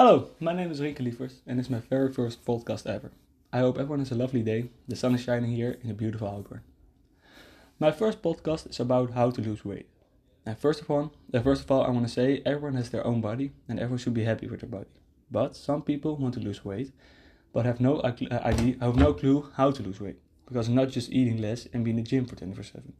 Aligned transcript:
Hello, 0.00 0.28
my 0.40 0.54
name 0.54 0.70
is 0.70 0.80
Rieke 0.80 1.00
Lievers 1.00 1.42
and 1.46 1.60
it's 1.60 1.68
my 1.68 1.80
very 1.80 2.10
first 2.10 2.42
podcast 2.46 2.86
ever. 2.86 3.12
I 3.52 3.58
hope 3.58 3.76
everyone 3.76 3.98
has 3.98 4.10
a 4.10 4.14
lovely 4.14 4.42
day. 4.42 4.70
The 4.88 4.96
sun 4.96 5.14
is 5.14 5.20
shining 5.20 5.52
here 5.52 5.76
in 5.84 5.90
a 5.90 5.92
beautiful 5.92 6.26
Alkmaar. 6.26 6.62
My 7.78 7.90
first 7.92 8.22
podcast 8.22 8.70
is 8.70 8.80
about 8.80 9.10
how 9.10 9.30
to 9.30 9.42
lose 9.42 9.62
weight. 9.62 9.90
And 10.46 10.56
first 10.58 10.80
of 10.80 10.90
all, 10.90 11.12
uh, 11.34 11.40
first 11.40 11.64
of 11.64 11.70
all, 11.70 11.82
I 11.84 11.90
want 11.90 12.06
to 12.06 12.10
say 12.10 12.40
everyone 12.46 12.76
has 12.76 12.88
their 12.88 13.06
own 13.06 13.20
body 13.20 13.52
and 13.68 13.78
everyone 13.78 13.98
should 13.98 14.14
be 14.14 14.24
happy 14.24 14.48
with 14.48 14.60
their 14.60 14.70
body. 14.70 14.88
But 15.30 15.54
some 15.54 15.82
people 15.82 16.16
want 16.16 16.32
to 16.32 16.40
lose 16.40 16.64
weight, 16.64 16.92
but 17.52 17.66
have 17.66 17.78
no 17.78 17.96
uh, 17.98 18.14
idea, 18.42 18.76
have 18.80 18.96
no 18.96 19.12
clue 19.12 19.50
how 19.56 19.70
to 19.70 19.82
lose 19.82 20.00
weight 20.00 20.16
because 20.46 20.70
not 20.70 20.88
just 20.88 21.12
eating 21.12 21.36
less 21.42 21.68
and 21.74 21.84
being 21.84 21.98
in 21.98 22.04
the 22.04 22.10
gym 22.10 22.24
for 22.24 22.36
24/7. 22.36 22.94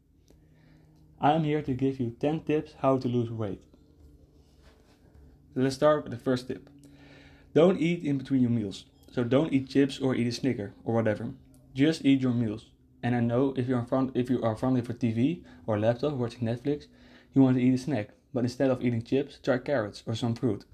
I 1.19 1.32
am 1.32 1.45
here 1.45 1.62
to 1.62 1.73
give 1.73 1.98
you 1.98 2.11
10 2.21 2.41
tips 2.41 2.75
how 2.82 2.98
to 2.98 3.09
lose 3.09 3.30
weight. 3.30 3.62
Let's 5.55 5.77
start 5.77 6.05
with 6.05 6.12
the 6.12 6.19
first 6.19 6.48
tip. 6.48 6.70
Don't 7.53 7.81
eat 7.81 8.04
in 8.04 8.18
between 8.18 8.43
your 8.43 8.50
meals. 8.50 8.85
So 9.13 9.25
don't 9.25 9.53
eat 9.53 9.68
chips 9.68 9.99
or 9.99 10.14
eat 10.14 10.29
a 10.29 10.32
Snicker 10.32 10.72
or 10.85 10.95
whatever. 10.95 11.31
Just 11.75 12.04
eat 12.04 12.21
your 12.21 12.32
meals. 12.32 12.67
And 13.03 13.14
I 13.14 13.21
know 13.21 13.54
if 13.57 13.67
you're 13.67 13.79
in 13.79 13.86
front 13.86 14.13
if 14.14 14.31
you 14.31 14.43
are 14.43 14.53
of 14.53 14.63
a 14.63 14.95
TV 14.95 15.43
or 15.67 15.79
laptop 15.79 16.13
watching 16.13 16.46
Netflix, 16.46 16.86
you 17.35 17.43
want 17.43 17.57
to 17.57 17.63
eat 17.63 17.75
a 17.75 17.79
snack. 17.79 18.11
But 18.32 18.45
instead 18.45 18.71
of 18.71 18.85
eating 18.85 19.03
chips, 19.03 19.39
try 19.43 19.59
carrots 19.59 20.03
or 20.07 20.14
some 20.14 20.35
fruit. 20.35 20.64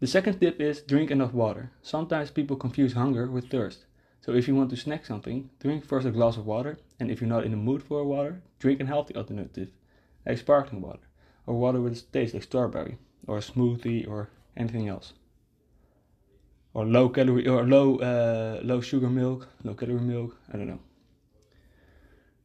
The 0.00 0.06
second 0.06 0.38
tip 0.38 0.60
is 0.60 0.82
drink 0.82 1.10
enough 1.10 1.32
water. 1.32 1.70
Sometimes 1.82 2.30
people 2.30 2.56
confuse 2.56 2.92
hunger 2.92 3.30
with 3.30 3.50
thirst. 3.50 3.86
So 4.20 4.32
if 4.32 4.46
you 4.46 4.54
want 4.54 4.70
to 4.70 4.76
snack 4.76 5.06
something, 5.06 5.48
drink 5.60 5.84
first 5.84 6.06
a 6.06 6.10
glass 6.10 6.36
of 6.36 6.46
water, 6.46 6.78
and 7.00 7.10
if 7.10 7.20
you're 7.20 7.28
not 7.28 7.44
in 7.44 7.52
the 7.52 7.56
mood 7.56 7.82
for 7.82 8.04
water, 8.04 8.42
drink 8.58 8.80
a 8.80 8.86
healthy 8.86 9.16
alternative, 9.16 9.70
like 10.26 10.38
sparkling 10.38 10.82
water, 10.82 11.08
or 11.46 11.54
water 11.54 11.80
with 11.80 11.98
a 11.98 12.02
taste 12.12 12.34
like 12.34 12.42
strawberry, 12.42 12.98
or 13.26 13.38
a 13.38 13.40
smoothie, 13.40 14.06
or 14.06 14.28
anything 14.58 14.88
else. 14.88 15.14
Or 16.74 16.84
low 16.84 17.08
calorie 17.08 17.48
or 17.48 17.64
low 17.64 17.98
uh, 17.98 18.60
low 18.62 18.80
sugar 18.80 19.08
milk, 19.08 19.48
low 19.64 19.74
calorie 19.74 20.00
milk. 20.00 20.36
I 20.52 20.56
don't 20.58 20.68
know. 20.68 20.80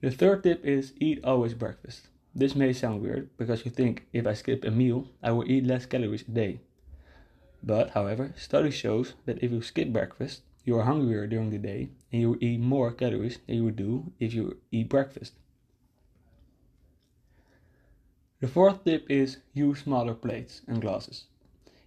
The 0.01 0.11
third 0.11 0.43
tip 0.43 0.65
is 0.65 0.93
eat 0.99 1.23
always 1.23 1.53
breakfast. 1.53 2.07
This 2.35 2.55
may 2.55 2.73
sound 2.73 3.01
weird 3.01 3.29
because 3.37 3.65
you 3.65 3.71
think 3.71 4.05
if 4.11 4.25
I 4.25 4.33
skip 4.33 4.63
a 4.63 4.71
meal, 4.71 5.07
I 5.21 5.31
will 5.31 5.49
eat 5.49 5.65
less 5.65 5.85
calories 5.85 6.23
a 6.27 6.31
day. 6.31 6.59
But 7.61 7.91
however, 7.91 8.33
study 8.35 8.71
shows 8.71 9.13
that 9.25 9.41
if 9.43 9.51
you 9.51 9.61
skip 9.61 9.93
breakfast, 9.93 10.41
you 10.65 10.77
are 10.77 10.83
hungrier 10.83 11.27
during 11.27 11.51
the 11.51 11.57
day 11.57 11.91
and 12.11 12.21
you 12.21 12.37
eat 12.41 12.59
more 12.59 12.91
calories 12.91 13.39
than 13.47 13.55
you 13.57 13.63
would 13.65 13.75
do 13.75 14.11
if 14.19 14.33
you 14.33 14.57
eat 14.71 14.89
breakfast. 14.89 15.33
The 18.41 18.49
fourth 18.49 18.83
tip 18.83 19.09
is 19.09 19.37
use 19.53 19.79
smaller 19.83 20.13
plates 20.13 20.61
and 20.67 20.81
glasses. 20.81 21.25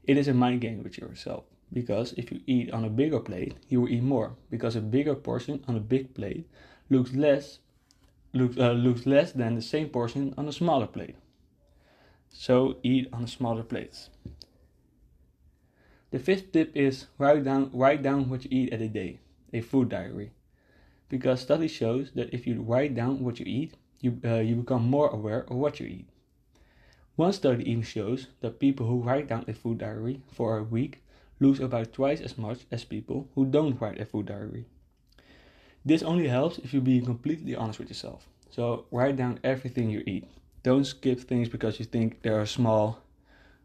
It 0.07 0.17
is 0.17 0.29
a 0.29 0.35
mind 0.35 0.61
game 0.61 0.83
with 0.83 0.99
yourself 0.99 1.45
because 1.73 2.13
if 2.17 2.31
you 2.31 2.41
eat 2.47 2.71
on 2.73 2.85
a 2.85 2.91
bigger 2.91 3.19
plate, 3.19 3.57
you 3.69 3.81
will 3.81 3.89
eat 3.89 4.03
more 4.03 4.37
because 4.51 4.77
a 4.77 4.81
bigger 4.81 5.15
portion 5.15 5.65
on 5.67 5.77
a 5.77 5.81
big 5.81 6.15
plate 6.15 6.49
looks 6.89 7.13
less 7.13 7.59
looks, 8.33 8.57
uh, 8.57 8.73
looks 8.73 9.07
less 9.07 9.33
than 9.33 9.55
the 9.55 9.63
same 9.63 9.89
portion 9.89 10.35
on 10.37 10.47
a 10.47 10.53
smaller 10.53 10.87
plate. 10.87 11.17
So 12.29 12.77
eat 12.83 13.09
on 13.13 13.27
smaller 13.27 13.63
plates. 13.63 14.11
The 16.11 16.19
fifth 16.19 16.53
tip 16.53 16.71
is 16.77 17.07
write 17.19 17.43
down 17.45 17.71
write 17.73 18.03
down 18.03 18.29
what 18.29 18.45
you 18.45 18.51
eat 18.53 18.73
at 18.73 18.81
a 18.81 18.89
day, 18.89 19.21
a 19.53 19.61
food 19.61 19.89
diary. 19.89 20.31
Because 21.09 21.41
study 21.41 21.69
shows 21.69 22.13
that 22.15 22.33
if 22.33 22.47
you 22.47 22.63
write 22.63 22.95
down 22.95 23.25
what 23.25 23.41
you 23.41 23.47
eat, 23.47 23.75
you 24.01 24.21
uh, 24.25 24.37
you 24.37 24.57
become 24.57 24.89
more 24.89 25.09
aware 25.09 25.43
of 25.51 25.57
what 25.57 25.81
you 25.81 25.87
eat. 25.87 26.09
One 27.17 27.33
study 27.33 27.69
even 27.71 27.83
shows 27.83 28.27
that 28.41 28.61
people 28.61 28.87
who 28.87 29.01
write 29.01 29.29
down 29.29 29.47
a 29.49 29.55
food 29.55 29.79
diary 29.79 30.21
for 30.31 30.59
a 30.59 30.63
week 30.63 31.03
lose 31.41 31.61
about 31.61 31.95
twice 31.95 32.21
as 32.21 32.37
much 32.37 32.67
as 32.71 32.85
people 32.85 33.29
who 33.35 33.47
don't 33.47 33.81
write 33.81 33.99
a 33.99 34.05
food 34.05 34.27
diary. 34.27 34.67
This 35.83 36.03
only 36.03 36.29
helps 36.29 36.59
if 36.59 36.75
you 36.75 36.83
be 36.83 37.01
completely 37.01 37.57
honest 37.57 37.79
with 37.79 37.89
yourself. 37.89 38.29
So 38.51 38.85
write 38.91 39.17
down 39.17 39.41
everything 39.43 39.89
you 39.89 40.03
eat. 40.07 40.29
Don't 40.63 40.85
skip 40.85 41.21
things 41.21 41.49
because 41.49 41.79
you 41.79 41.87
think 41.87 42.21
they 42.21 42.31
are 42.31 42.45
small, 42.45 43.01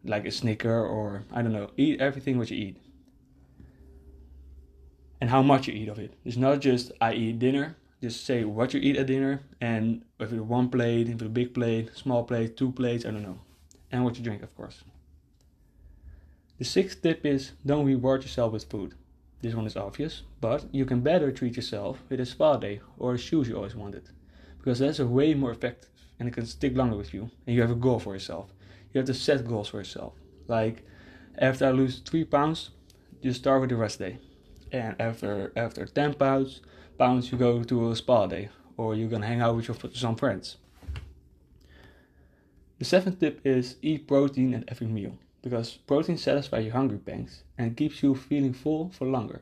like 0.06 0.26
a 0.26 0.32
snicker 0.32 0.86
or 0.86 1.24
I 1.34 1.42
don't 1.42 1.52
know. 1.52 1.72
Eat 1.76 2.00
everything 2.00 2.38
what 2.38 2.52
you 2.52 2.58
eat. 2.58 2.78
And 5.20 5.30
how 5.30 5.42
much 5.42 5.68
you 5.68 5.74
eat 5.74 5.90
of 5.90 6.00
it. 6.00 6.14
It's 6.24 6.38
not 6.38 6.62
just 6.62 6.94
I 7.02 7.14
eat 7.14 7.40
dinner 7.40 7.76
just 8.02 8.26
say 8.26 8.44
what 8.44 8.74
you 8.74 8.80
eat 8.80 8.98
at 8.98 9.08
dinner 9.08 9.42
and 9.60 10.04
if 10.20 10.32
it's 10.32 10.42
one 10.42 10.70
plate, 10.70 11.08
if 11.08 11.14
it's 11.14 11.24
a 11.24 11.30
big 11.30 11.54
plate, 11.54 11.92
small 11.96 12.24
plate, 12.24 12.58
two 12.58 12.72
plates, 12.72 13.06
I 13.06 13.12
don't 13.12 13.22
know. 13.22 13.40
And 13.92 14.04
what 14.04 14.18
you 14.18 14.24
drink, 14.24 14.42
of 14.42 14.56
course. 14.56 14.84
The 16.58 16.66
sixth 16.66 17.02
tip 17.02 17.26
is 17.26 17.52
don't 17.66 17.86
reward 17.86 18.24
yourself 18.24 18.54
with 18.54 18.70
food. 18.70 18.96
This 19.42 19.56
one 19.56 19.66
is 19.66 19.76
obvious, 19.76 20.24
but 20.40 20.66
you 20.72 20.86
can 20.86 21.02
better 21.02 21.32
treat 21.32 21.56
yourself 21.56 22.02
with 22.10 22.20
a 22.20 22.26
spa 22.26 22.58
day 22.58 22.82
or 22.98 23.18
shoes 23.18 23.48
you 23.48 23.56
always 23.56 23.76
wanted. 23.76 24.10
Because 24.58 24.80
that's 24.80 25.00
a 25.00 25.08
way 25.08 25.34
more 25.34 25.52
effective 25.52 25.90
and 26.20 26.28
it 26.28 26.34
can 26.34 26.46
stick 26.46 26.76
longer 26.76 26.96
with 26.96 27.14
you. 27.14 27.32
And 27.46 27.56
you 27.56 27.62
have 27.62 27.72
a 27.72 27.76
goal 27.76 28.00
for 28.00 28.14
yourself. 28.14 28.54
You 28.94 29.00
have 29.00 29.08
to 29.08 29.14
set 29.14 29.48
goals 29.48 29.70
for 29.70 29.78
yourself. 29.78 30.14
Like 30.48 30.86
after 31.38 31.66
I 31.66 31.72
lose 31.72 32.00
three 32.00 32.24
pounds, 32.24 32.70
just 33.24 33.40
start 33.40 33.62
with 33.62 33.70
the 33.70 33.76
rest 33.76 34.00
day. 34.00 34.18
And 34.72 34.96
after 35.00 35.52
after 35.56 35.86
ten 35.86 36.14
pounds, 36.14 36.62
pounds 37.02 37.32
you 37.32 37.38
go 37.40 37.64
to 37.64 37.90
a 37.90 37.96
spa 37.96 38.28
day 38.28 38.50
or 38.78 38.94
you're 38.94 39.10
gonna 39.10 39.26
hang 39.26 39.42
out 39.42 39.56
with 39.56 39.68
your, 39.68 39.78
some 39.92 40.16
friends. 40.16 40.58
The 42.78 42.86
seventh 42.86 43.20
tip 43.20 43.42
is 43.44 43.78
eat 43.82 44.08
protein 44.08 44.54
at 44.54 44.66
every 44.68 44.86
meal 44.86 45.18
because 45.42 45.78
protein 45.88 46.18
satisfies 46.18 46.64
your 46.66 46.74
hungry 46.74 47.00
pangs 47.00 47.44
and 47.58 47.76
keeps 47.76 48.04
you 48.04 48.14
feeling 48.14 48.54
full 48.54 48.90
for 48.90 49.08
longer. 49.08 49.42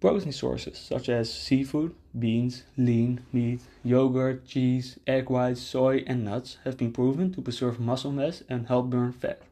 Protein 0.00 0.32
sources 0.32 0.78
such 0.78 1.10
as 1.10 1.30
seafood, 1.30 1.94
beans, 2.18 2.62
lean 2.78 3.20
meat, 3.34 3.60
yogurt, 3.84 4.46
cheese, 4.46 4.98
egg 5.06 5.28
whites, 5.28 5.60
soy, 5.60 6.02
and 6.06 6.24
nuts 6.24 6.56
have 6.64 6.78
been 6.78 6.90
proven 6.90 7.30
to 7.34 7.42
preserve 7.42 7.78
muscle 7.78 8.12
mass 8.12 8.42
and 8.48 8.66
help 8.68 8.88
burn 8.88 9.12
fat. 9.12 9.42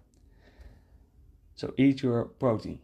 So 1.55 1.75
eat 1.77 2.03
your 2.03 2.25
protein. 2.25 2.79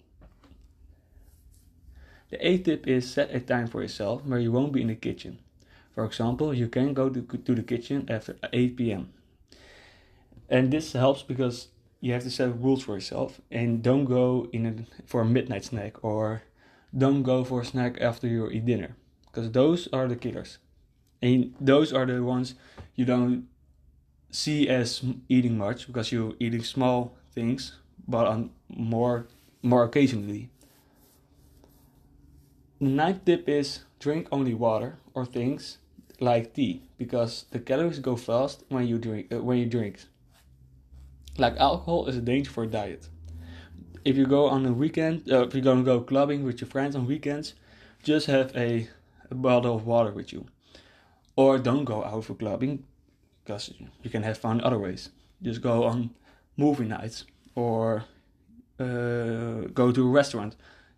The 2.34 2.48
eighth 2.48 2.64
tip 2.64 2.88
is 2.88 3.08
set 3.08 3.32
a 3.32 3.38
time 3.38 3.68
for 3.68 3.80
yourself 3.80 4.24
where 4.24 4.40
you 4.40 4.50
won't 4.50 4.72
be 4.72 4.82
in 4.82 4.88
the 4.88 4.96
kitchen. 4.96 5.38
For 5.94 6.04
example, 6.04 6.52
you 6.52 6.66
can 6.66 6.92
go 6.92 7.08
to, 7.08 7.20
the 7.20 7.62
kitchen 7.62 8.06
after 8.10 8.36
8 8.52 8.76
p.m. 8.76 9.12
And 10.48 10.72
this 10.72 10.94
helps 10.94 11.22
because 11.22 11.68
you 12.00 12.12
have 12.12 12.24
to 12.24 12.30
set 12.32 12.60
rules 12.60 12.82
for 12.82 12.94
yourself 12.94 13.40
and 13.52 13.84
don't 13.84 14.04
go 14.04 14.48
in 14.52 14.66
a, 14.66 15.06
for 15.06 15.20
a 15.20 15.24
midnight 15.24 15.66
snack 15.66 16.02
or 16.02 16.42
don't 16.98 17.22
go 17.22 17.44
for 17.44 17.60
a 17.60 17.64
snack 17.64 18.00
after 18.00 18.26
you 18.26 18.50
eat 18.50 18.66
dinner 18.66 18.96
because 19.26 19.52
those 19.52 19.86
are 19.92 20.08
the 20.08 20.16
killers. 20.16 20.58
And 21.22 21.54
those 21.60 21.92
are 21.92 22.04
the 22.04 22.20
ones 22.20 22.56
you 22.96 23.04
don't 23.04 23.46
see 24.32 24.68
as 24.68 25.04
eating 25.28 25.56
much 25.56 25.86
because 25.86 26.10
you're 26.10 26.34
eating 26.40 26.64
small 26.64 27.16
things 27.30 27.78
but 28.08 28.26
on 28.26 28.50
more 28.68 29.28
more 29.62 29.84
occasionally 29.84 30.50
the 32.84 32.90
ninth 32.90 33.24
tip 33.24 33.48
is 33.48 33.80
drink 33.98 34.28
only 34.30 34.52
water 34.52 34.98
or 35.14 35.24
things 35.24 35.78
like 36.20 36.52
tea 36.52 36.82
because 36.98 37.46
the 37.50 37.58
calories 37.58 37.98
go 37.98 38.14
fast 38.14 38.62
when 38.68 38.86
you 38.86 38.98
drink 38.98 39.32
uh, 39.32 39.42
when 39.42 39.58
you 39.58 39.66
drink. 39.66 40.04
Like 41.38 41.56
alcohol 41.56 42.06
is 42.06 42.16
a 42.16 42.20
danger 42.20 42.50
for 42.50 42.64
a 42.64 42.66
diet. 42.66 43.08
If 44.04 44.16
you 44.18 44.26
go 44.26 44.48
on 44.48 44.66
a 44.66 44.72
weekend, 44.72 45.32
uh, 45.32 45.46
if 45.46 45.54
you're 45.54 45.62
gonna 45.62 45.82
go 45.82 46.00
clubbing 46.02 46.44
with 46.44 46.60
your 46.60 46.68
friends 46.68 46.94
on 46.94 47.06
weekends, 47.06 47.54
just 48.02 48.26
have 48.26 48.54
a, 48.54 48.88
a 49.30 49.34
bottle 49.34 49.74
of 49.74 49.86
water 49.86 50.12
with 50.12 50.30
you, 50.30 50.44
or 51.36 51.58
don't 51.58 51.84
go 51.86 52.04
out 52.04 52.24
for 52.24 52.34
clubbing 52.34 52.84
because 53.42 53.72
you 54.02 54.10
can 54.10 54.22
have 54.22 54.36
fun 54.36 54.60
other 54.60 54.78
ways. 54.78 55.08
Just 55.42 55.62
go 55.62 55.84
on 55.84 56.10
movie 56.58 56.84
nights 56.84 57.24
or 57.54 58.04
uh, 58.78 59.68
go 59.72 59.90
to 59.90 60.06
a 60.06 60.10
restaurant 60.10 60.54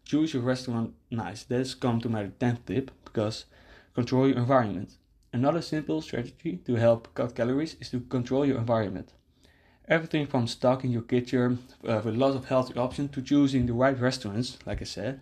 choose 0.06 0.32
your 0.32 0.42
restaurant 0.42 0.94
nice. 1.10 1.44
Let's 1.50 1.74
come 1.74 2.00
to 2.00 2.08
my 2.08 2.30
10th 2.38 2.64
tip 2.64 2.90
because 3.04 3.44
control 3.94 4.28
your 4.28 4.38
environment. 4.38 4.96
Another 5.32 5.60
simple 5.60 6.00
strategy 6.00 6.60
to 6.64 6.76
help 6.76 7.12
cut 7.14 7.34
calories 7.34 7.76
is 7.80 7.90
to 7.90 8.00
control 8.00 8.46
your 8.46 8.58
environment. 8.58 9.12
Everything 9.88 10.26
from 10.26 10.46
stocking 10.46 10.90
your 10.90 11.02
kitchen 11.02 11.58
uh, 11.86 12.00
with 12.04 12.16
lots 12.16 12.36
of 12.36 12.46
healthy 12.46 12.74
options 12.78 13.10
to 13.12 13.22
choosing 13.22 13.66
the 13.66 13.72
right 13.72 13.98
restaurants, 13.98 14.58
like 14.64 14.80
I 14.80 14.84
said. 14.84 15.20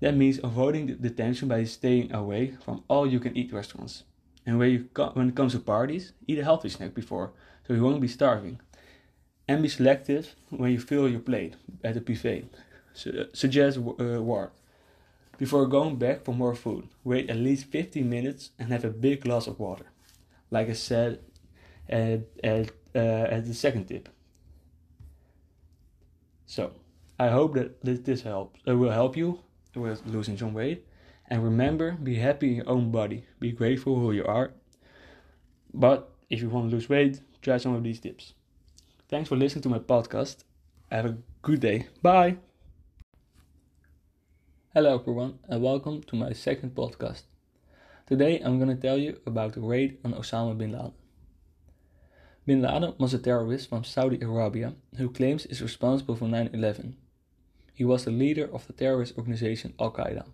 That 0.00 0.16
means 0.16 0.40
avoiding 0.42 0.96
the 0.98 1.10
tension 1.10 1.48
by 1.48 1.64
staying 1.64 2.12
away 2.12 2.54
from 2.64 2.84
all 2.88 3.06
you 3.06 3.20
can 3.20 3.36
eat 3.36 3.52
restaurants. 3.52 4.04
And 4.46 4.60
you 4.60 4.88
when 5.14 5.28
it 5.28 5.36
comes 5.36 5.52
to 5.52 5.60
parties, 5.60 6.12
eat 6.26 6.38
a 6.38 6.44
healthy 6.44 6.68
snack 6.68 6.94
before 6.94 7.32
so 7.66 7.74
you 7.74 7.82
won't 7.82 8.00
be 8.00 8.08
starving. 8.08 8.60
And 9.46 9.62
be 9.62 9.68
selective 9.68 10.36
when 10.50 10.70
you 10.70 10.80
fill 10.80 11.08
your 11.08 11.20
plate 11.20 11.56
at 11.82 11.94
the 11.94 12.00
buffet 12.00 12.48
suggest 12.94 13.78
uh, 13.78 14.22
word. 14.22 14.50
Before 15.38 15.66
going 15.66 15.96
back 15.96 16.24
for 16.24 16.34
more 16.34 16.54
food, 16.54 16.88
wait 17.02 17.30
at 17.30 17.36
least 17.36 17.66
15 17.66 18.08
minutes 18.08 18.50
and 18.58 18.70
have 18.70 18.84
a 18.84 18.90
big 18.90 19.22
glass 19.22 19.46
of 19.46 19.58
water. 19.58 19.86
Like 20.50 20.68
I 20.68 20.74
said 20.74 21.20
at, 21.88 22.20
at, 22.44 22.70
uh, 22.94 22.98
at 22.98 23.46
the 23.46 23.54
second 23.54 23.86
tip. 23.86 24.08
So, 26.46 26.72
I 27.18 27.28
hope 27.28 27.54
that 27.54 27.82
this, 27.82 28.00
this 28.00 28.22
helps. 28.22 28.60
It 28.66 28.74
will 28.74 28.90
help 28.90 29.16
you 29.16 29.40
with 29.74 30.04
losing 30.06 30.36
some 30.36 30.52
weight. 30.52 30.86
And 31.28 31.44
remember, 31.44 31.92
be 31.92 32.16
happy 32.16 32.48
in 32.50 32.56
your 32.56 32.68
own 32.68 32.90
body. 32.90 33.24
Be 33.38 33.52
grateful 33.52 33.98
who 33.98 34.12
you 34.12 34.24
are. 34.24 34.52
But 35.72 36.12
if 36.28 36.42
you 36.42 36.48
want 36.48 36.70
to 36.70 36.76
lose 36.76 36.88
weight, 36.88 37.20
try 37.40 37.56
some 37.56 37.74
of 37.74 37.84
these 37.84 38.00
tips. 38.00 38.34
Thanks 39.08 39.28
for 39.28 39.36
listening 39.36 39.62
to 39.62 39.68
my 39.68 39.78
podcast. 39.78 40.44
Have 40.90 41.06
a 41.06 41.18
good 41.42 41.60
day. 41.60 41.86
Bye. 42.02 42.38
Hello, 44.72 44.94
everyone, 44.94 45.40
and 45.48 45.60
welcome 45.60 46.00
to 46.04 46.14
my 46.14 46.32
second 46.32 46.76
podcast. 46.76 47.22
Today 48.06 48.38
I'm 48.38 48.60
going 48.60 48.70
to 48.70 48.80
tell 48.80 48.96
you 48.96 49.18
about 49.26 49.54
the 49.54 49.60
raid 49.60 49.98
on 50.04 50.12
Osama 50.12 50.56
bin 50.56 50.70
Laden. 50.70 50.92
Bin 52.46 52.62
Laden 52.62 52.94
was 52.96 53.12
a 53.12 53.18
terrorist 53.18 53.68
from 53.68 53.82
Saudi 53.82 54.20
Arabia 54.20 54.74
who 54.96 55.10
claims 55.10 55.44
is 55.46 55.60
responsible 55.60 56.14
for 56.14 56.28
9 56.28 56.50
11. 56.52 56.96
He 57.74 57.84
was 57.84 58.04
the 58.04 58.12
leader 58.12 58.48
of 58.52 58.68
the 58.68 58.72
terrorist 58.72 59.18
organization 59.18 59.74
Al 59.80 59.90
Qaeda. 59.90 60.24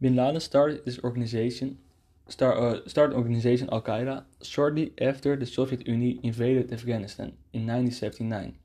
Bin 0.00 0.16
Laden 0.16 0.40
started 0.40 0.84
this 0.84 0.98
organization 1.04 1.78
start, 2.26 2.58
uh, 2.58 2.88
started 2.88 3.14
organization 3.14 3.68
Al 3.70 3.82
Qaeda 3.82 4.24
shortly 4.42 4.92
after 5.00 5.36
the 5.36 5.46
Soviet 5.46 5.86
Union 5.86 6.18
invaded 6.24 6.72
Afghanistan 6.72 7.28
in 7.52 7.64
1979. 7.64 8.58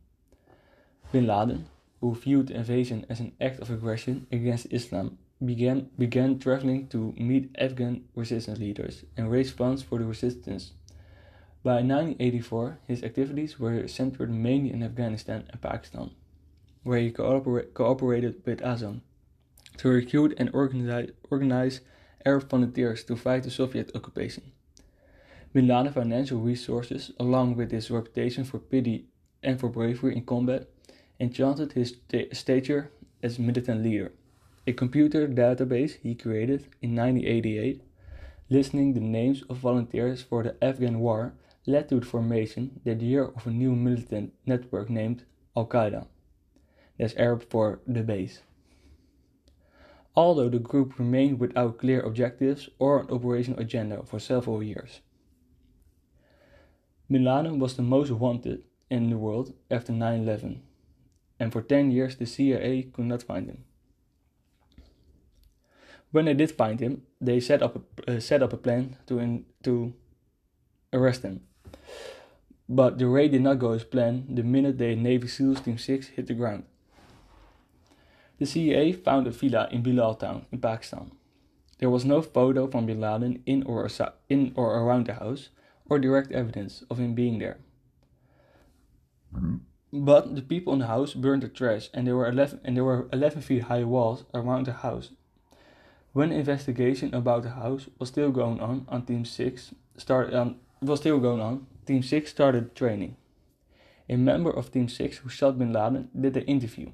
Bin 1.11 1.27
Laden, 1.27 1.67
who 2.05 2.13
viewed 2.13 2.51
invasion 2.51 3.03
as 3.09 3.19
an 3.19 3.31
act 3.41 3.59
of 3.59 3.71
aggression 3.71 4.27
against 4.31 4.67
Islam, 4.69 5.17
began, 5.43 5.89
began 5.97 6.37
traveling 6.37 6.87
to 6.87 7.15
meet 7.17 7.49
Afghan 7.57 8.03
resistance 8.13 8.59
leaders 8.59 9.05
and 9.17 9.31
raise 9.31 9.49
funds 9.49 9.81
for 9.81 9.97
the 9.97 10.05
resistance. 10.05 10.73
By 11.63 11.81
1984, 11.81 12.77
his 12.87 13.01
activities 13.01 13.59
were 13.59 13.87
centered 13.87 14.29
mainly 14.29 14.71
in 14.71 14.83
Afghanistan 14.83 15.45
and 15.49 15.59
Pakistan, 15.59 16.11
where 16.83 16.99
he 16.99 17.09
cooperate, 17.09 17.73
cooperated 17.73 18.43
with 18.45 18.59
Azzam 18.59 19.01
to 19.77 19.89
recruit 19.89 20.35
and 20.37 20.51
organize, 20.53 21.09
organize 21.31 21.81
Arab 22.23 22.47
volunteers 22.47 23.03
to 23.05 23.15
fight 23.15 23.41
the 23.41 23.49
Soviet 23.49 23.89
occupation. 23.95 24.51
Bin 25.53 25.67
Laden's 25.67 25.95
financial 25.95 26.39
resources, 26.39 27.09
along 27.19 27.55
with 27.55 27.71
his 27.71 27.89
reputation 27.89 28.43
for 28.43 28.59
pity 28.59 29.07
and 29.41 29.59
for 29.59 29.69
bravery 29.69 30.15
in 30.15 30.23
combat, 30.23 30.69
enchanted 31.19 31.73
his 31.73 31.95
stature 32.33 32.91
as 33.23 33.39
militant 33.39 33.83
leader. 33.83 34.11
A 34.67 34.73
computer 34.73 35.27
database 35.27 35.97
he 36.01 36.15
created 36.15 36.67
in 36.81 36.95
1988, 36.95 37.81
listing 38.49 38.93
the 38.93 38.99
names 38.99 39.43
of 39.49 39.57
volunteers 39.57 40.21
for 40.21 40.43
the 40.43 40.55
Afghan 40.63 40.99
war, 40.99 41.33
led 41.65 41.89
to 41.89 41.99
the 41.99 42.05
formation 42.05 42.79
that 42.83 43.01
year 43.01 43.25
of 43.25 43.47
a 43.47 43.51
new 43.51 43.75
militant 43.75 44.33
network 44.45 44.89
named 44.89 45.23
Al 45.55 45.67
Qaeda. 45.67 46.07
That's 46.97 47.15
Arab 47.15 47.49
for 47.49 47.79
the 47.87 48.03
base 48.03 48.41
although 50.15 50.49
the 50.49 50.59
group 50.59 50.97
remained 50.97 51.39
without 51.39 51.77
clear 51.77 52.01
objectives 52.01 52.69
or 52.79 53.01
an 53.01 53.09
operational 53.09 53.59
agenda 53.59 54.03
for 54.03 54.19
several 54.19 54.63
years. 54.63 55.01
Laden 57.09 57.59
was 57.59 57.75
the 57.75 57.83
most 57.83 58.11
wanted 58.11 58.63
in 58.89 59.09
the 59.09 59.17
world 59.17 59.53
after 59.69 59.91
9 59.91 60.21
11, 60.21 60.63
and 61.39 61.51
for 61.51 61.61
10 61.61 61.91
years 61.91 62.15
the 62.15 62.25
CIA 62.25 62.83
could 62.83 63.05
not 63.05 63.23
find 63.23 63.47
him. 63.47 63.63
When 66.11 66.25
they 66.25 66.33
did 66.33 66.51
find 66.51 66.79
him, 66.79 67.01
they 67.19 67.39
set 67.39 67.61
up 67.61 67.75
a, 68.07 68.15
uh, 68.15 68.19
set 68.19 68.41
up 68.41 68.53
a 68.53 68.57
plan 68.57 68.95
to, 69.07 69.19
in, 69.19 69.45
to 69.63 69.93
arrest 70.93 71.23
him. 71.23 71.41
But 72.69 72.97
the 72.97 73.07
raid 73.07 73.31
did 73.31 73.41
not 73.41 73.59
go 73.59 73.71
as 73.71 73.83
planned 73.83 74.35
the 74.37 74.43
minute 74.43 74.77
the 74.77 74.95
Navy 74.95 75.27
SEALs 75.27 75.61
Team 75.61 75.77
6 75.77 76.07
hit 76.07 76.27
the 76.27 76.33
ground. 76.33 76.63
The 78.39 78.45
CIA 78.45 78.93
found 78.93 79.27
a 79.27 79.31
villa 79.31 79.67
in 79.71 79.83
Bilal 79.83 80.15
town 80.15 80.45
in 80.51 80.59
Pakistan. 80.59 81.11
There 81.79 81.89
was 81.89 82.05
no 82.05 82.21
photo 82.21 82.67
from 82.67 82.85
Bin 82.85 83.01
Laden 83.01 83.43
in 83.45 83.63
or, 83.63 83.87
in 84.29 84.53
or 84.55 84.79
around 84.79 85.07
the 85.07 85.15
house 85.15 85.49
or 85.89 85.99
direct 85.99 86.31
evidence 86.31 86.83
of 86.89 86.97
him 86.97 87.13
being 87.13 87.39
there. 87.39 87.59
But 89.95 90.35
the 90.35 90.41
people 90.41 90.73
in 90.73 90.79
the 90.79 90.87
house 90.87 91.13
burned 91.13 91.43
the 91.43 91.47
trash 91.47 91.89
and 91.93 92.05
there 92.05 92.15
were 92.15 92.27
11, 92.27 92.61
and 92.65 92.75
there 92.75 92.83
were 92.83 93.07
11 93.13 93.41
feet 93.41 93.63
high 93.63 93.85
walls 93.85 94.25
around 94.33 94.65
the 94.65 94.73
house. 94.73 95.11
When 96.11 96.31
investigation 96.31 97.13
about 97.13 97.43
the 97.43 97.51
house 97.51 97.87
was 97.97 98.09
still 98.09 98.31
going 98.31 98.59
on 98.59 98.85
on 98.89 99.05
Team 99.05 99.25
6 99.25 99.73
started 99.97 100.33
um, 100.33 100.57
was 100.81 100.99
still 100.99 101.19
going 101.19 101.41
on, 101.41 101.67
Team 101.85 102.03
6 102.03 102.29
started 102.29 102.75
training. 102.75 103.15
A 104.09 104.17
member 104.17 104.51
of 104.51 104.71
Team 104.71 104.89
6 104.89 105.17
who 105.17 105.29
shot 105.29 105.57
Bin 105.57 105.71
Laden 105.71 106.09
did 106.13 106.33
the 106.33 106.45
interview 106.45 106.91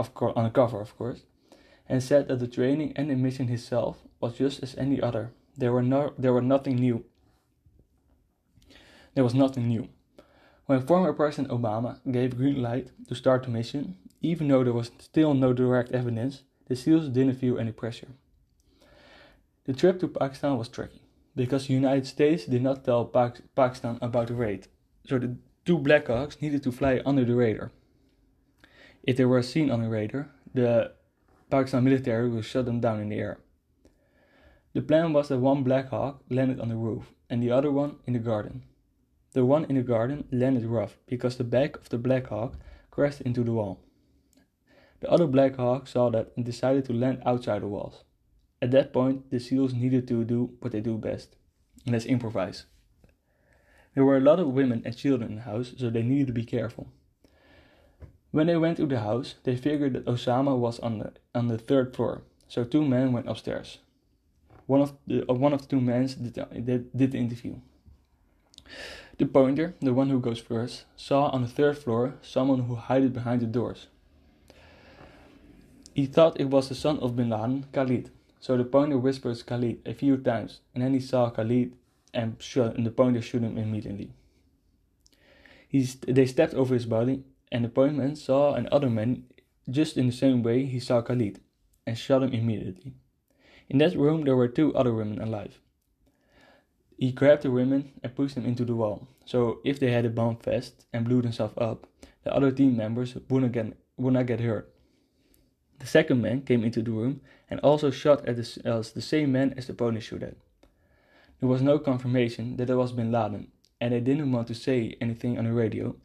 of 0.00 0.14
course, 0.14 0.32
on 0.34 0.44
the 0.44 0.50
cover, 0.50 0.80
of 0.80 0.96
course, 0.96 1.20
and 1.86 2.02
said 2.02 2.28
that 2.28 2.40
the 2.40 2.48
training 2.48 2.94
and 2.96 3.10
the 3.10 3.14
mission 3.14 3.50
itself 3.50 3.98
was 4.18 4.38
just 4.38 4.62
as 4.62 4.74
any 4.76 5.00
other. 5.00 5.32
There 5.56 5.72
were 5.72 5.82
no, 5.82 6.14
there 6.18 6.32
were 6.32 6.40
nothing 6.40 6.76
new. 6.76 7.04
There 9.14 9.24
was 9.24 9.34
nothing 9.34 9.68
new. 9.68 9.88
When 10.70 10.86
former 10.86 11.12
President 11.12 11.48
Obama 11.48 11.98
gave 12.08 12.36
green 12.36 12.62
light 12.62 12.92
to 13.08 13.16
start 13.16 13.42
the 13.42 13.50
mission, 13.50 13.96
even 14.22 14.46
though 14.46 14.62
there 14.62 14.72
was 14.72 14.92
still 15.00 15.34
no 15.34 15.52
direct 15.52 15.90
evidence, 15.90 16.44
the 16.68 16.76
SEALs 16.76 17.08
didn't 17.08 17.40
feel 17.40 17.58
any 17.58 17.72
pressure. 17.72 18.06
The 19.64 19.72
trip 19.72 19.98
to 19.98 20.06
Pakistan 20.06 20.56
was 20.58 20.68
tricky 20.68 21.02
because 21.34 21.66
the 21.66 21.72
United 21.74 22.06
States 22.06 22.44
did 22.44 22.62
not 22.62 22.84
tell 22.84 23.04
Pakistan 23.04 23.98
about 24.00 24.28
the 24.28 24.34
raid, 24.34 24.68
so 25.04 25.18
the 25.18 25.36
two 25.64 25.76
Blackhawks 25.76 26.40
needed 26.40 26.62
to 26.62 26.70
fly 26.70 27.02
under 27.04 27.24
the 27.24 27.34
radar. 27.34 27.72
If 29.02 29.16
they 29.16 29.24
were 29.24 29.42
seen 29.42 29.72
on 29.72 29.82
the 29.82 29.88
radar, 29.88 30.30
the 30.54 30.92
Pakistan 31.50 31.82
military 31.82 32.30
would 32.30 32.44
shut 32.44 32.66
them 32.66 32.78
down 32.78 33.00
in 33.00 33.08
the 33.08 33.18
air. 33.18 33.40
The 34.74 34.82
plan 34.82 35.12
was 35.12 35.30
that 35.30 35.38
one 35.38 35.64
Black 35.64 35.88
Hawk 35.88 36.22
landed 36.30 36.60
on 36.60 36.68
the 36.68 36.76
roof 36.76 37.10
and 37.28 37.42
the 37.42 37.50
other 37.50 37.72
one 37.72 37.96
in 38.06 38.12
the 38.12 38.20
garden. 38.20 38.62
The 39.32 39.44
one 39.44 39.64
in 39.66 39.76
the 39.76 39.82
garden 39.82 40.24
landed 40.32 40.64
rough 40.64 40.98
because 41.06 41.36
the 41.36 41.44
back 41.44 41.76
of 41.76 41.88
the 41.88 41.98
Black 41.98 42.26
Hawk 42.26 42.54
crashed 42.90 43.20
into 43.20 43.44
the 43.44 43.52
wall. 43.52 43.78
The 45.00 45.10
other 45.10 45.26
Black 45.26 45.56
Hawk 45.56 45.86
saw 45.86 46.10
that 46.10 46.32
and 46.36 46.44
decided 46.44 46.84
to 46.86 46.92
land 46.92 47.22
outside 47.24 47.62
the 47.62 47.68
walls. 47.68 48.02
At 48.60 48.72
that 48.72 48.92
point, 48.92 49.30
the 49.30 49.38
SEALs 49.38 49.72
needed 49.72 50.08
to 50.08 50.24
do 50.24 50.56
what 50.58 50.72
they 50.72 50.80
do 50.80 50.98
best, 50.98 51.36
and 51.86 51.94
that's 51.94 52.04
improvise. 52.04 52.66
There 53.94 54.04
were 54.04 54.16
a 54.16 54.20
lot 54.20 54.40
of 54.40 54.48
women 54.48 54.82
and 54.84 54.96
children 54.96 55.30
in 55.30 55.36
the 55.36 55.42
house, 55.42 55.74
so 55.78 55.90
they 55.90 56.02
needed 56.02 56.26
to 56.26 56.32
be 56.32 56.44
careful. 56.44 56.88
When 58.32 58.48
they 58.48 58.56
went 58.56 58.76
to 58.76 58.86
the 58.86 59.00
house, 59.00 59.36
they 59.44 59.56
figured 59.56 59.94
that 59.94 60.04
Osama 60.06 60.56
was 60.56 60.78
on 60.80 60.98
the, 60.98 61.12
on 61.34 61.48
the 61.48 61.58
third 61.58 61.96
floor, 61.96 62.22
so 62.48 62.64
two 62.64 62.84
men 62.84 63.12
went 63.12 63.28
upstairs. 63.28 63.78
One 64.66 64.82
of 64.82 64.92
the, 65.06 65.28
uh, 65.28 65.34
one 65.34 65.52
of 65.52 65.62
the 65.62 65.68
two 65.68 65.80
men 65.80 66.06
did, 66.06 66.34
did, 66.64 66.96
did 66.96 67.12
the 67.12 67.18
interview. 67.18 67.56
The 69.18 69.26
pointer, 69.26 69.74
the 69.80 69.92
one 69.92 70.08
who 70.08 70.20
goes 70.20 70.38
first, 70.38 70.84
saw 70.96 71.28
on 71.28 71.42
the 71.42 71.48
third 71.48 71.78
floor 71.78 72.14
someone 72.22 72.60
who 72.60 72.76
hid 72.76 73.12
behind 73.12 73.42
the 73.42 73.46
doors. 73.46 73.88
He 75.94 76.06
thought 76.06 76.40
it 76.40 76.50
was 76.50 76.68
the 76.68 76.74
son 76.74 76.98
of 77.00 77.16
bin 77.16 77.30
Laden, 77.30 77.66
Khalid, 77.72 78.10
so 78.38 78.56
the 78.56 78.64
pointer 78.64 78.96
whispers 78.98 79.42
Khalid 79.42 79.80
a 79.84 79.92
few 79.92 80.16
times, 80.16 80.60
and 80.74 80.82
then 80.82 80.94
he 80.94 81.00
saw 81.00 81.30
Khalid 81.30 81.74
and, 82.14 82.40
shot, 82.40 82.76
and 82.76 82.86
the 82.86 82.90
pointer 82.90 83.20
shot 83.20 83.42
him 83.42 83.58
immediately. 83.58 84.12
He, 85.68 85.82
they 86.08 86.26
stepped 86.26 86.54
over 86.54 86.74
his 86.74 86.86
body 86.86 87.22
and 87.52 87.64
the 87.64 87.68
pointer 87.68 88.14
saw 88.16 88.54
another 88.54 88.90
man 88.90 89.24
just 89.68 89.96
in 89.96 90.06
the 90.06 90.12
same 90.12 90.42
way 90.42 90.64
he 90.64 90.80
saw 90.80 91.00
Khalid 91.00 91.40
and 91.86 91.96
shot 91.96 92.22
him 92.22 92.32
immediately. 92.32 92.94
In 93.68 93.78
that 93.78 93.96
room 93.96 94.24
there 94.24 94.36
were 94.36 94.48
two 94.48 94.74
other 94.74 94.92
women 94.92 95.20
alive. 95.20 95.60
He 97.00 97.12
grabbed 97.12 97.44
the 97.44 97.50
women 97.50 97.92
and 98.02 98.14
pushed 98.14 98.34
them 98.34 98.44
into 98.44 98.66
the 98.66 98.74
wall, 98.74 99.08
so 99.24 99.60
if 99.64 99.80
they 99.80 99.90
had 99.90 100.04
a 100.04 100.10
bomb 100.10 100.36
vest 100.36 100.84
and 100.92 101.06
blew 101.06 101.22
themselves 101.22 101.54
up, 101.56 101.86
the 102.24 102.34
other 102.34 102.52
team 102.52 102.76
members 102.76 103.16
would 103.30 103.42
not 103.42 103.52
get, 103.52 103.72
would 103.96 104.12
not 104.12 104.26
get 104.26 104.40
hurt. 104.40 104.70
The 105.78 105.86
second 105.86 106.20
man 106.20 106.42
came 106.42 106.62
into 106.62 106.82
the 106.82 106.90
room 106.90 107.22
and 107.48 107.58
also 107.60 107.90
shot 107.90 108.28
at 108.28 108.36
the, 108.36 108.70
uh, 108.70 108.82
the 108.94 109.00
same 109.00 109.32
man 109.32 109.54
as 109.56 109.66
the 109.66 109.72
police 109.72 110.04
shot 110.04 110.22
at. 110.22 110.36
There 111.40 111.48
was 111.48 111.62
no 111.62 111.78
confirmation 111.78 112.58
that 112.58 112.68
it 112.68 112.74
was 112.74 112.92
bin 112.92 113.10
Laden, 113.10 113.50
and 113.80 113.94
they 113.94 114.00
didn't 114.00 114.30
want 114.30 114.48
to 114.48 114.54
say 114.54 114.94
anything 115.00 115.38
on 115.38 115.44
the 115.44 115.54
radio 115.54 115.96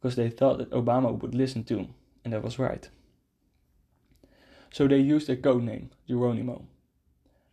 because 0.00 0.16
they 0.16 0.30
thought 0.30 0.56
that 0.56 0.70
Obama 0.70 1.12
would 1.20 1.34
listen 1.34 1.62
to, 1.64 1.88
and 2.24 2.32
that 2.32 2.42
was 2.42 2.58
right. 2.58 2.88
So 4.72 4.88
they 4.88 4.96
used 4.96 5.28
a 5.28 5.36
code 5.36 5.64
name, 5.64 5.90
Geronimo. 6.08 6.64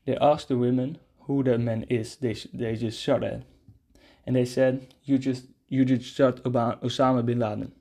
They 0.05 0.15
asked 0.15 0.47
the 0.47 0.57
women 0.57 0.99
who 1.25 1.43
the 1.43 1.57
man 1.57 1.83
is 1.89 2.15
they, 2.17 2.35
they 2.53 2.75
just 2.75 3.01
shot 3.01 3.23
at, 3.23 3.43
and 4.25 4.35
they 4.35 4.45
said, 4.45 4.93
"You 5.03 5.17
just 5.17 5.45
you 5.69 5.85
just 5.85 6.05
shot 6.15 6.43
Obama, 6.43 6.81
Osama 6.81 7.25
bin 7.25 7.39
Laden." 7.39 7.71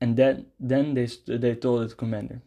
And 0.00 0.16
then 0.16 0.46
then 0.58 0.94
they 0.94 1.08
they 1.26 1.54
told 1.54 1.88
the 1.88 1.94
commander. 1.94 2.42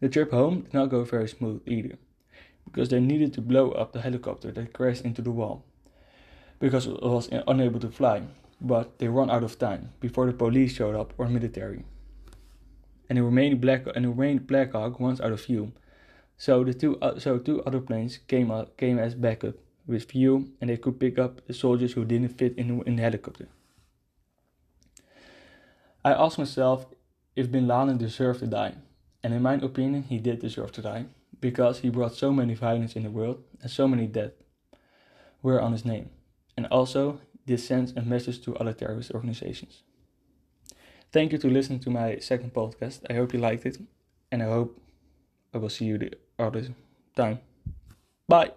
The 0.00 0.08
trip 0.08 0.30
home 0.30 0.62
did 0.62 0.74
not 0.74 0.90
go 0.90 1.04
very 1.04 1.28
smooth 1.28 1.62
either, 1.66 1.98
because 2.64 2.88
they 2.88 3.00
needed 3.00 3.32
to 3.34 3.40
blow 3.40 3.70
up 3.70 3.92
the 3.92 4.00
helicopter 4.00 4.52
that 4.52 4.72
crashed 4.72 5.04
into 5.04 5.22
the 5.22 5.30
wall, 5.30 5.64
because 6.58 6.86
it 6.86 7.02
was 7.02 7.28
unable 7.46 7.80
to 7.80 7.90
fly 7.90 8.22
but 8.64 8.98
they 8.98 9.08
run 9.08 9.30
out 9.30 9.44
of 9.44 9.58
time 9.58 9.92
before 10.00 10.26
the 10.26 10.32
police 10.32 10.72
showed 10.72 10.94
up 10.94 11.12
or 11.18 11.28
military. 11.28 11.84
And 13.08 13.18
the 13.18 13.22
remaining 13.22 13.58
Black 13.58 13.86
and 13.94 14.04
the 14.04 14.08
remaining 14.08 14.38
Black 14.38 14.72
Hawk 14.72 14.98
runs 14.98 15.20
out 15.20 15.32
of 15.32 15.40
fuel. 15.40 15.72
So 16.36 16.64
the 16.64 16.74
two 16.74 16.98
uh, 17.00 17.18
so 17.18 17.38
two 17.38 17.62
other 17.64 17.80
planes 17.80 18.18
came 18.18 18.50
uh, 18.50 18.64
came 18.76 18.98
as 18.98 19.14
backup 19.14 19.54
with 19.86 20.10
fuel, 20.10 20.44
and 20.60 20.70
they 20.70 20.76
could 20.76 20.98
pick 20.98 21.18
up 21.18 21.46
the 21.46 21.54
soldiers 21.54 21.92
who 21.92 22.04
didn't 22.04 22.38
fit 22.38 22.56
in 22.56 22.68
the, 22.68 22.84
in 22.84 22.96
the 22.96 23.02
helicopter. 23.02 23.48
I 26.04 26.12
asked 26.12 26.38
myself 26.38 26.86
if 27.36 27.50
Bin 27.50 27.66
Laden 27.66 27.98
deserved 27.98 28.40
to 28.40 28.46
die, 28.46 28.74
and 29.22 29.32
in 29.32 29.42
my 29.42 29.54
opinion, 29.54 30.02
he 30.02 30.18
did 30.18 30.40
deserve 30.40 30.72
to 30.72 30.82
die 30.82 31.06
because 31.40 31.80
he 31.80 31.90
brought 31.90 32.14
so 32.14 32.32
many 32.32 32.54
violence 32.54 32.96
in 32.96 33.02
the 33.02 33.10
world 33.10 33.42
and 33.60 33.70
so 33.70 33.86
many 33.86 34.06
death 34.06 34.32
were 35.42 35.60
on 35.60 35.72
his 35.72 35.84
name, 35.84 36.10
and 36.56 36.66
also 36.66 37.20
this 37.46 37.66
sends 37.66 37.92
a 37.92 38.02
message 38.02 38.42
to 38.42 38.56
other 38.56 38.72
terrorist 38.72 39.12
organizations. 39.12 39.82
Thank 41.12 41.32
you 41.32 41.38
to 41.38 41.48
listening 41.48 41.80
to 41.80 41.90
my 41.90 42.18
second 42.18 42.54
podcast. 42.54 43.00
I 43.08 43.14
hope 43.14 43.32
you 43.32 43.38
liked 43.38 43.66
it, 43.66 43.78
and 44.32 44.42
I 44.42 44.46
hope 44.46 44.80
I 45.52 45.58
will 45.58 45.68
see 45.68 45.84
you 45.84 45.98
the 45.98 46.12
other 46.38 46.66
time. 47.16 47.40
Bye. 48.28 48.52